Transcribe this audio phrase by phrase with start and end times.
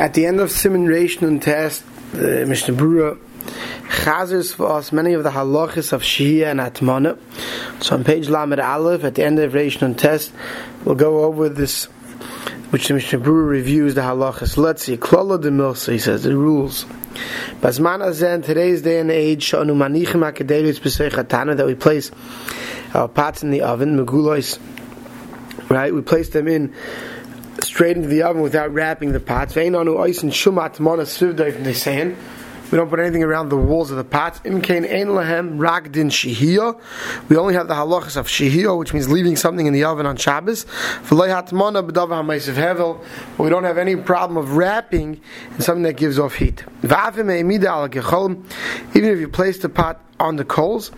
[0.00, 3.18] At the end of Siman Reish test, the Mishnah Berurah
[3.88, 7.18] chazers for us many of the halachas of Shia and Atmana.
[7.82, 10.32] So on page Lamed Aleph, at the end of Reish test,
[10.86, 11.84] we'll go over this,
[12.70, 14.56] which the Mishnah Berurah reviews the halachas.
[14.56, 16.86] Let's see, Klala de Milsa, he says, the rules.
[17.60, 22.10] Basman Azen, today's day and age, Shanu Manichim Akadelis B'Seich that we place
[22.94, 24.58] our pots in the oven, Megulois,
[25.68, 25.92] right?
[25.92, 26.74] We place them in
[27.62, 29.54] straight into the oven without wrapping the pots.
[32.70, 34.40] We don't put anything around the walls of the pots.
[34.44, 34.64] We only
[37.54, 40.66] have the halachas of shihiyah, which means leaving something in the oven on Shabbos.
[41.08, 41.16] But
[43.38, 45.20] we don't have any problem of wrapping
[45.54, 46.64] in something that gives off heat.
[46.82, 47.30] Even
[49.10, 50.92] if you place the pot on the coals.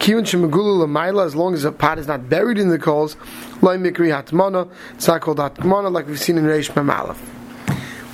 [0.00, 3.16] As long as the pot is not buried in the coals,
[3.60, 6.70] it's not called hatmana like we've seen in Reish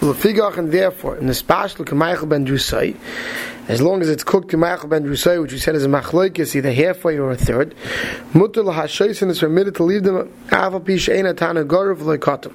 [0.04, 0.58] Mamalaf.
[0.58, 2.96] And therefore, in the special K'maychel ben Drusay,
[3.68, 6.72] as long as it's cooked K'maychel ben Drusay, which we said is a machloikis, either
[6.72, 7.74] halfway or a third,
[8.34, 12.52] mutter l'hashoysin is permitted to leave them avapish ein atana garav le'katam.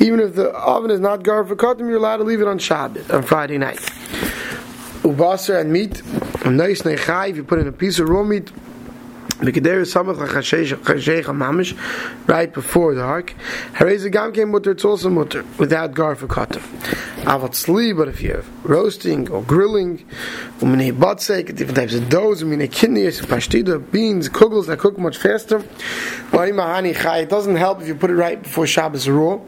[0.00, 3.12] Even if the oven is not for katam, you're allowed to leave it on Shabbat,
[3.14, 3.78] on Friday night.
[5.02, 6.02] Ubasar and meat,
[6.44, 8.50] a nice nechai, if you put in a piece of raw meat,
[12.26, 13.34] right before the ark.
[13.74, 16.60] Hareza mutter, it's also mutter, without gar for kata.
[17.24, 20.04] Avat sli, but if you have roasting or grilling,
[20.58, 25.62] umine batsek, different types of doughs, umine kidneys, pashtida, beans, kugels that cook much faster.
[26.36, 29.38] It doesn't help if you put it right before Shabbos raw.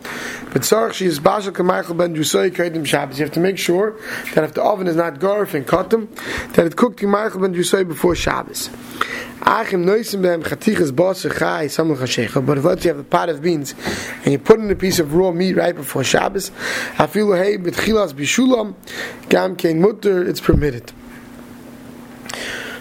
[0.53, 3.19] But sarach she is bashal kamaychel ben drusay kaidim Shabbos.
[3.19, 3.97] You have to make sure
[4.35, 6.09] that if the oven is not garf and katam,
[6.55, 8.71] that it cooked kamaychel ben drusay before Shabbos.
[9.47, 12.45] Achim noisim behem chatichas basa chai samach hashecha.
[12.45, 13.77] But if say you have a pot of beans
[14.25, 16.51] and you put in a piece of raw meat right before Shabbos,
[16.97, 18.75] afilu hey betchilas bishulam
[19.29, 20.93] gam kein mutter, it's permitted.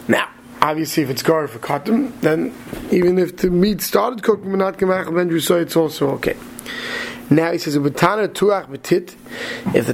[0.07, 0.27] Now,
[0.59, 2.51] obviously, if it's gar for katim, then
[2.89, 6.35] even if the meat started cooking, but not gemach ben so it's also okay.
[7.29, 7.75] Now he says.
[7.75, 7.89] If the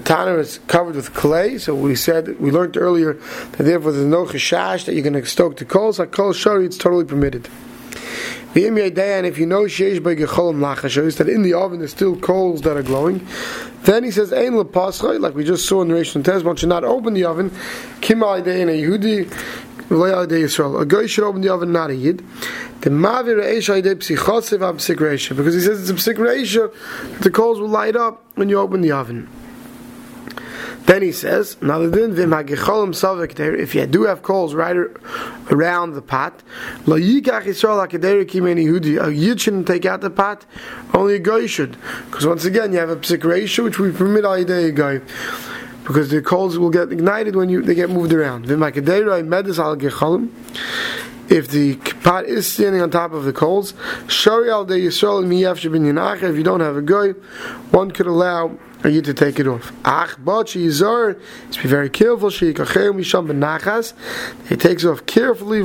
[0.03, 4.25] tanner is covered with clay, so we said we learned earlier that therefore there's no
[4.25, 5.99] chashash that going to stoke the coals.
[5.99, 7.47] Like kol shari, it's totally permitted.
[8.53, 12.63] And if you know sheish by gecholim lachashois that in the oven there's still coals
[12.63, 13.25] that are glowing,
[13.83, 17.13] then he says like we just saw in the Rishon Test, one should not open
[17.13, 17.47] the oven.
[17.47, 19.31] A Yehudi,
[19.91, 22.23] a guy should open the oven, not a yid.
[22.81, 26.71] The mavir eisha ide psichosev psik reisha, because he says it's a psik reisha,
[27.19, 29.29] the coals will light up when you open the oven.
[30.85, 34.75] Then he says, if you do have coals right
[35.51, 36.41] around the pot,
[36.87, 36.97] a
[39.11, 40.45] yid shouldn't take out the pot,
[40.93, 41.77] only a guy should.
[42.05, 45.01] Because once again, you have a psik which we permit all day guy
[45.83, 48.45] because the coals will get ignited when you they get moved around
[51.31, 54.99] if the pot is standing on top of the coals, if
[56.37, 57.11] you don't have a guy,
[57.71, 59.71] one could allow you to take it off.
[59.85, 60.67] Ach be
[61.69, 62.29] very careful.
[62.29, 62.53] He
[64.57, 65.61] takes off carefully.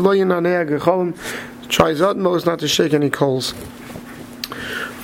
[1.68, 3.52] Tries utmost not to shake any coals.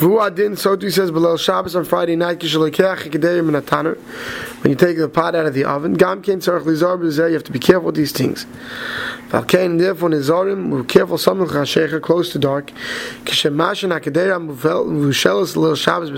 [0.03, 2.71] Vuadin, so too says below Shabbos on Friday night, when you
[4.75, 6.23] take the pot out of the oven, you have
[7.45, 8.45] to be careful with these things.
[9.31, 12.73] Therefore, Nizarim, we're careful, something chashecha, close to dark.
[15.77, 16.13] Shabbos.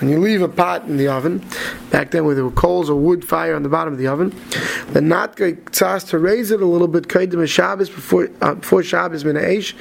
[0.00, 1.44] When you leave a pot in the oven,
[1.90, 4.34] back then where there were coals or wood fire on the bottom of the oven,
[4.92, 9.26] the not tzas to raise it a little bit, kaidim Shabbos before uh, before Shabbos
[9.26, 9.74] min eish,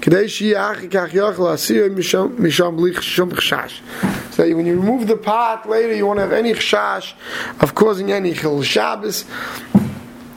[0.00, 4.32] kadesh yach kach misham chashash.
[4.32, 7.12] So when you remove the pot later, you won't have any chashash
[7.60, 9.26] of causing any chil Shabbos.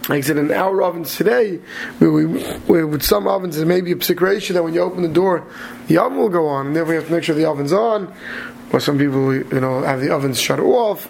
[0.09, 1.59] Like I said, in our ovens today,
[1.99, 5.45] we, with some ovens there may be a psikration that when you open the door,
[5.87, 8.11] the oven will go on, and therefore you have to make sure the oven's on.
[8.73, 11.07] Or some people, you know, have the ovens shut off.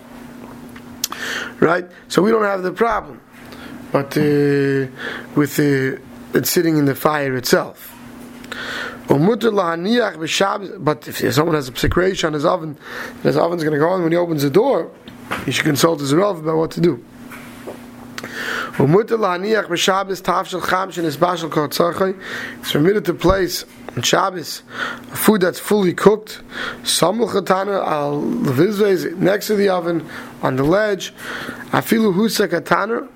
[1.61, 1.85] Right?
[2.09, 3.22] So we don't have the problem.
[3.91, 4.88] But uh,
[5.35, 6.02] with the,
[6.34, 7.88] it's sitting in the fire itself.
[9.08, 9.22] But
[11.08, 12.78] if someone has a psikration on his oven,
[13.23, 14.91] his oven's going to go on when he opens the door,
[15.46, 17.03] he should consult his Rav about what to do.
[18.73, 18.78] It's
[22.72, 23.66] permitted to place
[23.96, 24.64] on Shabbos
[25.14, 26.41] food that's fully cooked.
[26.84, 27.29] Samul
[27.85, 30.08] al levizve next to the oven
[30.41, 31.14] on the ledge.
[31.72, 33.08] Afilu husak atana.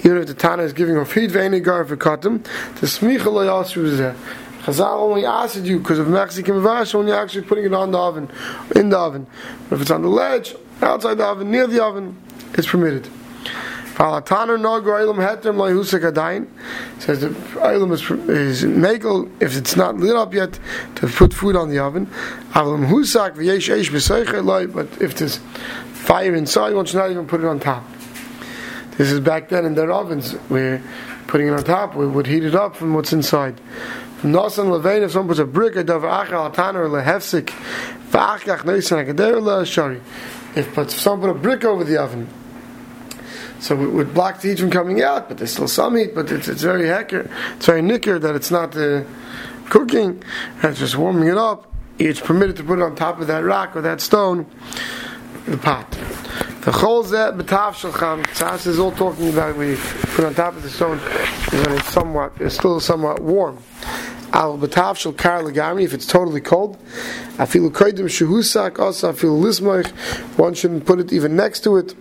[0.00, 2.42] Even if the tana is giving a feed veinigar for katam,
[2.80, 4.14] the smicha lo yasru
[4.62, 7.98] Chazal only asked you because of mechzi kemevashel, when you're actually putting it on the
[7.98, 8.30] oven,
[8.76, 9.26] in the oven.
[9.68, 12.16] But if it's on the ledge, outside the oven, near the oven,
[12.54, 13.08] it's permitted.
[16.98, 17.28] Says the
[17.62, 20.58] oilum is, is megal if it's not lit up yet
[20.96, 22.08] to put food on the oven.
[22.54, 22.62] But
[25.00, 25.40] if there's
[25.92, 27.84] fire inside, one should not even put it on top.
[28.98, 30.82] This is back then in their ovens where
[31.26, 33.60] putting it on top we would heat it up from what's inside.
[34.24, 34.30] If
[35.12, 35.76] someone puts a brick.
[35.76, 35.86] If
[40.90, 42.28] someone put a brick over the oven,
[43.62, 46.32] so it would block the heat from coming out, but there's still some heat, but
[46.32, 49.04] it's, it's very hacker, it's very nicker that it's not uh,
[49.66, 50.20] cooking,
[50.64, 51.72] it's just warming it up.
[51.96, 54.46] It's permitted to put it on top of that rock or that stone,
[55.46, 55.88] the pot.
[55.92, 58.24] The chol zeh b'tav shalcham.
[58.24, 62.32] Tzas is all talking about you put on top of the stone when it's somewhat,
[62.40, 63.58] it's still somewhat warm.
[64.32, 66.82] Al b'tav shal kar legami if it's totally cold.
[67.36, 69.88] Afilu koidim shehusak also afilu lismoich.
[70.36, 71.94] One shouldn't put it even next to it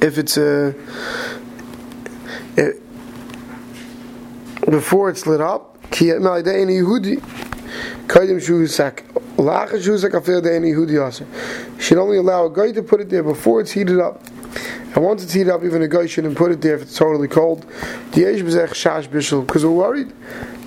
[0.00, 0.74] if it's a
[2.56, 2.82] it,
[4.70, 5.74] before it's lit up.
[11.78, 14.22] Should only allow a guy to put it there before it's heated up.
[14.94, 17.28] And once it's heated up, even a guy shouldn't put it there if it's totally
[17.28, 17.66] cold.
[18.12, 20.12] shash bishul because we're worried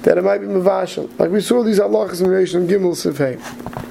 [0.03, 1.09] that it might be mavashal.
[1.19, 2.27] Like we saw these halachas in
[2.67, 3.88] to Gimel Sifhei.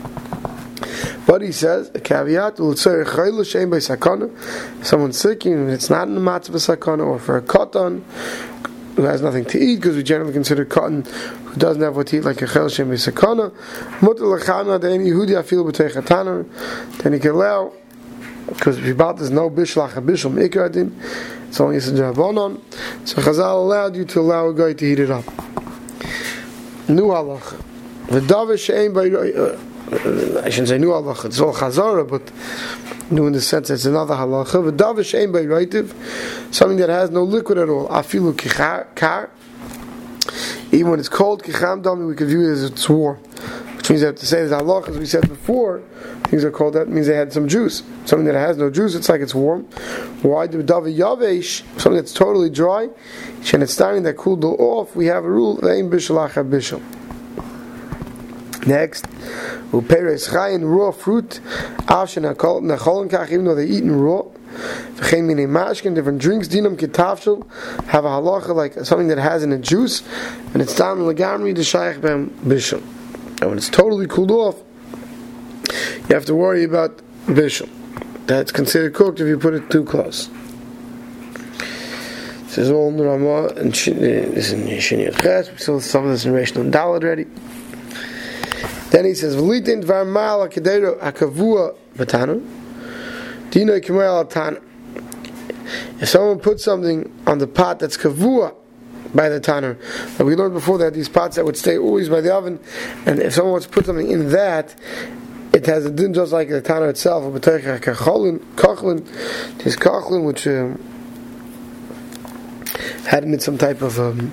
[1.29, 2.81] But he says, a caveat, someone's
[5.19, 8.03] sick and it's not in the matzav sakana, or for a cotton
[8.97, 12.17] who has nothing to eat, because we generally consider cotton who doesn't have what to
[12.17, 13.53] eat, like a chel shem sakana,
[14.01, 15.93] mutter lechana, then Yehudi afil b'tei
[17.03, 17.75] then he can allow,
[18.47, 20.95] because if about there's no bishlach a bishul um mikradin,
[21.49, 22.59] it's only a drabonon,
[23.07, 25.27] so Chazal allowed you to allow a guy to heat it up.
[26.89, 27.63] New halacha.
[28.07, 29.11] V'davish she'en by
[29.91, 32.31] I shouldn't say new halacha, it's all chazara, but
[33.11, 34.71] new in the sense it's another halacha.
[34.71, 35.95] V'davish ein by reitiv,
[36.53, 37.89] something that has no liquid at all.
[37.89, 38.37] Afilu
[38.95, 39.31] kar,
[40.73, 43.17] even when it's cold, kicham dami, we can view it as it's warm.
[43.77, 45.81] Which means you have to say there's halacha, as we said before,
[46.25, 47.83] things are cold, that means they had some juice.
[48.05, 49.63] Something that has no juice, it's like it's warm.
[50.21, 52.91] Why do davi yavesh, something that's totally dry,
[53.55, 56.83] and it's starting that cooled off, we have a rule, ve'im bishalach bishal.
[58.69, 59.07] Next,
[59.73, 61.41] uperes chayin raw fruit,
[61.87, 64.25] avshen nacholin kach, even though they eat in raw.
[64.97, 67.49] V'chein mini mashkin, different drinks, dinam kitavshel,
[67.87, 70.03] have a halacha like something that has in a juice,
[70.53, 72.83] and it's down legamri shaykh bem bishul.
[73.41, 74.63] And when it's totally cooled off,
[76.09, 77.71] you have to worry about bishul.
[78.27, 80.29] That's considered cooked if you put it too close.
[82.49, 85.57] This is all in the Ramah, uh, and this is in Shin Yud Ches, we
[85.57, 87.27] saw some of this in Reish Nun Dal already.
[88.91, 92.43] Then he says, "V'litin dvar ma'al kedero akavua batanu."
[93.51, 94.61] Do you know Tana?
[96.01, 98.55] If someone puts something on the pot that's kavua
[99.15, 99.79] by the tanner,
[100.19, 102.61] like we learned before that these pots that would stay always by the oven,
[103.07, 104.75] and if someone wants to put something in that,
[105.53, 107.33] it has a din just like the tanner itself.
[107.35, 107.77] This
[109.77, 110.79] kachlin which um,
[113.07, 114.33] had in it some type of um,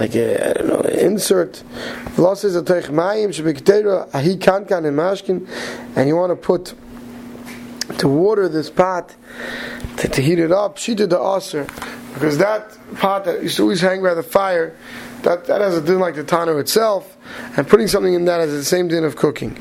[0.00, 1.62] like a, I don't know insert.
[2.16, 5.46] Losses a teich mayim shebekteira ahi kankan and mashkin,
[5.94, 6.74] and you want to put
[7.98, 9.14] to water this pot
[9.98, 10.78] to, to heat it up.
[10.78, 11.66] She did the aser
[12.14, 14.74] because that pot that used to always hang by the fire.
[15.22, 17.18] That, that has a din like the tano itself,
[17.58, 19.54] and putting something in that has the same din of cooking.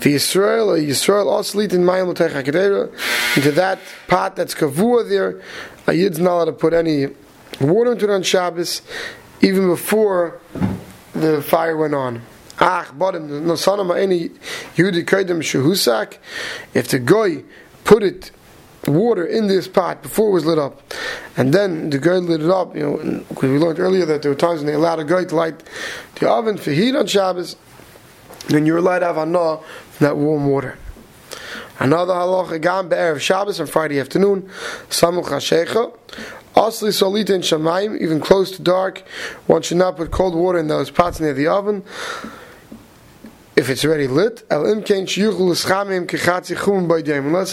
[0.00, 2.08] For Yisrael, uh, Yisrael also in mayim
[3.36, 5.40] into that pot that's kavua there.
[5.86, 7.06] A yid's not allowed to put any
[7.60, 8.82] water into it on Shabbos,
[9.40, 10.40] even before
[11.12, 12.22] the fire went on.
[12.58, 14.30] Ach, but any
[14.76, 16.18] Yehudi Kaidim
[16.74, 17.44] if the guy
[17.84, 18.30] put it
[18.86, 20.80] water in this pot before it was lit up,
[21.36, 24.30] and then the guy lit it up, you know, because we learned earlier that there
[24.30, 25.62] were times when they allowed a guy to light
[26.16, 27.56] the oven for heat on Shabbos,
[28.48, 29.32] then you're allowed to have from
[29.98, 30.78] that warm water.
[31.78, 34.48] Another halacha gam be'erev Shabbos on Friday afternoon,
[34.88, 35.92] samuch hashecha,
[36.56, 39.04] Asli solita in shamayim, even close to dark,
[39.46, 41.84] one should not put cold water in those pots near the oven.
[43.56, 44.80] If it's already lit, unless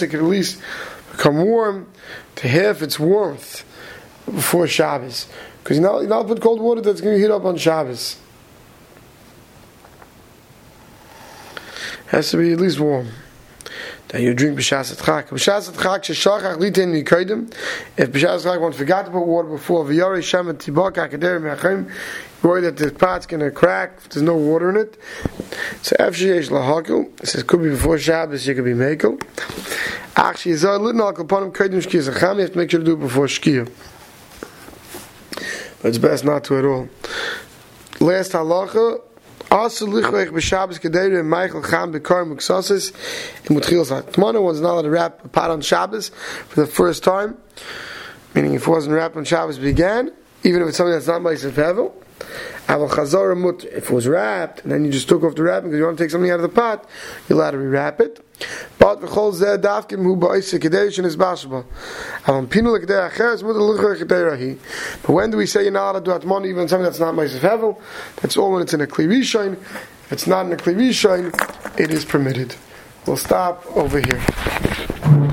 [0.02, 0.60] it can at least
[1.12, 1.86] become warm
[2.36, 3.64] to half its warmth
[4.26, 5.28] before Shabbos.
[5.62, 8.18] Because you know, you not put cold water that's going to heat up on Shabbos.
[12.08, 13.08] Has to be at least warm.
[14.14, 15.26] That you drink b'shas atchak.
[15.30, 17.52] B'shas atchak sheshachach litin mikodim.
[17.96, 21.90] If b'shas atchak one forgot to put water before v'yori shem et tibak akader me'achim,
[22.40, 24.96] worry that the pot's going to crack if there's no water in it.
[25.82, 29.20] So after yesh lahakil, it says could be before Shabbos, it could be mekel.
[30.14, 32.92] Actually, zah litin al kapanim kodim shkia zacham, you have to make sure to do
[32.92, 33.68] it before shkia.
[35.82, 36.88] But it's best not to at all.
[37.98, 39.00] Last halacha,
[39.50, 42.92] also lichreich b'Shabbos kedere and Michael Cham b'kar muksasis
[43.48, 44.02] in mutchil zah.
[44.02, 46.10] Tomorrow one's not allowed to wrap a pot on Shabbos
[46.48, 47.36] for the first time,
[48.34, 51.52] meaning if it wasn't wrapped on Shabbos began, even if it's something that's not mosif
[51.52, 51.92] hevel.
[52.68, 55.70] Aval chazor mut, if it was wrapped, and then you just took off the wrapping
[55.70, 56.88] because you want to take something out of the pot,
[57.28, 58.24] you're allowed to rewrap it.
[58.78, 61.64] But v'chol zeh davkim hu ba'isik kedeish in his bashba.
[62.24, 64.58] Aval pinu l'kedei acheres mut l'chor kedei rahi.
[65.02, 67.14] But when do we say you're not allowed to do atmon even something that's not
[67.14, 67.80] mosif hevel?
[68.16, 69.52] That's all when it's in a kli rishon.
[69.54, 72.56] If it's not in a kli rishon, it is permitted.
[73.06, 74.73] We'll stop over here.